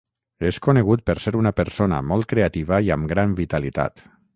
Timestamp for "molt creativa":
2.13-2.85